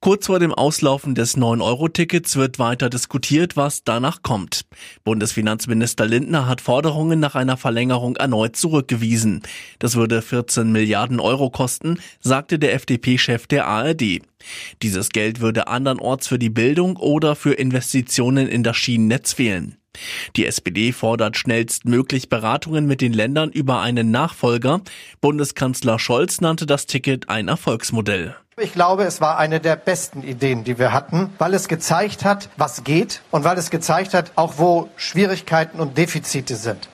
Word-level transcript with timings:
Kurz 0.00 0.26
vor 0.26 0.38
dem 0.38 0.54
Auslaufen 0.54 1.16
des 1.16 1.36
9-Euro-Tickets 1.36 2.36
wird 2.36 2.60
weiter 2.60 2.88
diskutiert, 2.88 3.56
was 3.56 3.82
danach 3.82 4.22
kommt. 4.22 4.60
Bundesfinanzminister 5.02 6.06
Lindner 6.06 6.46
hat 6.46 6.60
Forderungen 6.60 7.18
nach 7.18 7.34
einer 7.34 7.56
Verlängerung 7.56 8.14
erneut 8.14 8.54
zurückgewiesen. 8.54 9.42
Das 9.80 9.96
würde 9.96 10.22
14 10.22 10.70
Milliarden 10.70 11.18
Euro 11.18 11.50
kosten, 11.50 11.98
sagte 12.20 12.60
der 12.60 12.74
FDP-Chef 12.74 13.48
der 13.48 13.66
ARD. 13.66 14.20
Dieses 14.82 15.08
Geld 15.08 15.40
würde 15.40 15.66
andernorts 15.66 16.28
für 16.28 16.38
die 16.38 16.48
Bildung 16.48 16.96
oder 16.96 17.34
für 17.34 17.54
Investitionen 17.54 18.46
in 18.46 18.62
das 18.62 18.76
Schienennetz 18.76 19.32
fehlen. 19.32 19.77
Die 20.36 20.46
SPD 20.46 20.92
fordert 20.92 21.36
schnellstmöglich 21.36 22.28
Beratungen 22.28 22.86
mit 22.86 23.00
den 23.00 23.12
Ländern 23.12 23.50
über 23.50 23.80
einen 23.80 24.10
Nachfolger. 24.10 24.80
Bundeskanzler 25.20 25.98
Scholz 25.98 26.40
nannte 26.40 26.66
das 26.66 26.86
Ticket 26.86 27.28
ein 27.28 27.48
Erfolgsmodell. 27.48 28.36
Ich 28.60 28.72
glaube, 28.72 29.04
es 29.04 29.20
war 29.20 29.38
eine 29.38 29.60
der 29.60 29.76
besten 29.76 30.24
Ideen, 30.24 30.64
die 30.64 30.78
wir 30.78 30.92
hatten, 30.92 31.30
weil 31.38 31.54
es 31.54 31.68
gezeigt 31.68 32.24
hat, 32.24 32.48
was 32.56 32.82
geht 32.82 33.22
und 33.30 33.44
weil 33.44 33.56
es 33.56 33.70
gezeigt 33.70 34.14
hat, 34.14 34.32
auch 34.34 34.54
wo 34.58 34.88
Schwierigkeiten 34.96 35.78
und 35.78 35.96
Defizite 35.96 36.56
sind. 36.56 36.88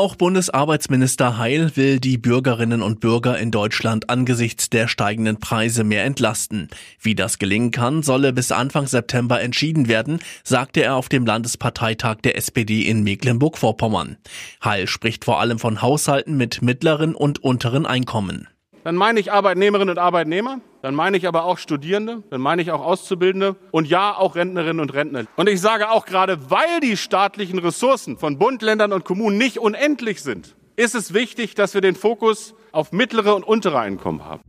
Auch 0.00 0.16
Bundesarbeitsminister 0.16 1.36
Heil 1.36 1.76
will 1.76 2.00
die 2.00 2.16
Bürgerinnen 2.16 2.80
und 2.80 3.00
Bürger 3.00 3.36
in 3.36 3.50
Deutschland 3.50 4.08
angesichts 4.08 4.70
der 4.70 4.88
steigenden 4.88 5.40
Preise 5.40 5.84
mehr 5.84 6.04
entlasten. 6.04 6.70
Wie 7.02 7.14
das 7.14 7.38
gelingen 7.38 7.70
kann, 7.70 8.02
solle 8.02 8.32
bis 8.32 8.50
Anfang 8.50 8.86
September 8.86 9.42
entschieden 9.42 9.88
werden, 9.88 10.20
sagte 10.42 10.82
er 10.82 10.94
auf 10.94 11.10
dem 11.10 11.26
Landesparteitag 11.26 12.22
der 12.22 12.38
SPD 12.38 12.88
in 12.88 13.02
Mecklenburg-Vorpommern. 13.02 14.16
Heil 14.64 14.86
spricht 14.86 15.26
vor 15.26 15.38
allem 15.38 15.58
von 15.58 15.82
Haushalten 15.82 16.34
mit 16.34 16.62
mittleren 16.62 17.14
und 17.14 17.44
unteren 17.44 17.84
Einkommen. 17.84 18.48
Dann 18.90 18.96
meine 18.96 19.20
ich 19.20 19.30
Arbeitnehmerinnen 19.30 19.90
und 19.90 19.98
Arbeitnehmer, 20.00 20.60
dann 20.82 20.96
meine 20.96 21.16
ich 21.16 21.28
aber 21.28 21.44
auch 21.44 21.58
Studierende, 21.58 22.24
dann 22.28 22.40
meine 22.40 22.60
ich 22.60 22.72
auch 22.72 22.84
Auszubildende 22.84 23.54
und 23.70 23.86
ja, 23.86 24.16
auch 24.16 24.34
Rentnerinnen 24.34 24.80
und 24.80 24.92
Rentner. 24.92 25.26
Und 25.36 25.48
ich 25.48 25.60
sage 25.60 25.90
auch 25.90 26.06
gerade, 26.06 26.50
weil 26.50 26.80
die 26.82 26.96
staatlichen 26.96 27.60
Ressourcen 27.60 28.18
von 28.18 28.36
Bund, 28.36 28.62
Ländern 28.62 28.92
und 28.92 29.04
Kommunen 29.04 29.38
nicht 29.38 29.60
unendlich 29.60 30.22
sind, 30.22 30.56
ist 30.74 30.96
es 30.96 31.14
wichtig, 31.14 31.54
dass 31.54 31.72
wir 31.74 31.82
den 31.82 31.94
Fokus 31.94 32.56
auf 32.72 32.90
mittlere 32.90 33.36
und 33.36 33.44
untere 33.44 33.78
Einkommen 33.78 34.24
haben. 34.24 34.42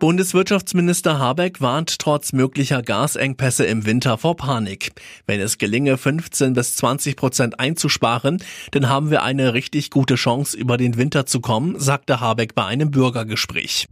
Bundeswirtschaftsminister 0.00 1.18
Habeck 1.18 1.60
warnt 1.60 1.98
trotz 1.98 2.32
möglicher 2.32 2.80
Gasengpässe 2.80 3.66
im 3.66 3.84
Winter 3.84 4.16
vor 4.16 4.34
Panik. 4.34 4.92
Wenn 5.26 5.40
es 5.40 5.58
gelinge, 5.58 5.98
15 5.98 6.54
bis 6.54 6.74
20 6.76 7.16
Prozent 7.16 7.60
einzusparen, 7.60 8.42
dann 8.70 8.88
haben 8.88 9.10
wir 9.10 9.22
eine 9.22 9.52
richtig 9.52 9.90
gute 9.90 10.14
Chance, 10.14 10.56
über 10.56 10.78
den 10.78 10.96
Winter 10.96 11.26
zu 11.26 11.40
kommen, 11.40 11.78
sagte 11.78 12.18
Habeck 12.18 12.54
bei 12.54 12.64
einem 12.64 12.90
Bürgergespräch. 12.90 13.86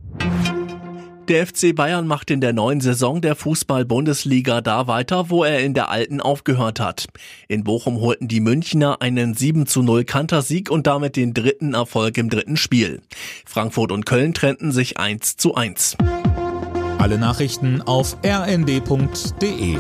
Der 1.29 1.47
FC 1.47 1.75
Bayern 1.75 2.07
macht 2.07 2.31
in 2.31 2.41
der 2.41 2.55
neuen 2.55 2.81
Saison 2.81 3.21
der 3.21 3.37
Fußball-Bundesliga 3.37 4.63
da 4.63 4.87
weiter, 4.87 5.29
wo 5.29 5.45
er 5.45 5.61
in 5.61 5.75
der 5.75 5.91
alten 5.91 6.23
aufgehört 6.23 6.81
hat. 6.81 7.05
In 7.49 7.65
Bochum 7.65 8.01
holten 8.01 8.29
die 8.29 8.41
Münchner 8.41 9.03
einen 9.03 9.35
7 9.35 9.67
zu 9.67 9.83
0 9.83 10.05
Kantersieg 10.05 10.71
und 10.71 10.87
damit 10.87 11.17
den 11.17 11.35
dritten 11.35 11.75
Erfolg 11.75 12.17
im 12.17 12.31
dritten 12.31 12.57
Spiel. 12.57 13.03
Frankfurt 13.45 13.93
und 13.93 14.07
Köln 14.07 14.33
trennten 14.33 14.73
sich 14.73 14.97
1 14.97 15.37
zu 15.37 15.55
1. 15.55 15.99
Alle 16.97 17.19
Nachrichten 17.19 17.83
auf 17.83 18.17
rnd.de 18.25 19.77